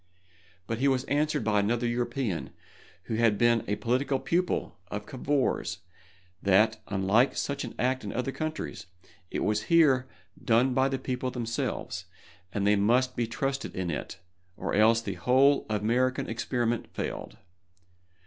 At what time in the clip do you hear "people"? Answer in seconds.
10.97-11.29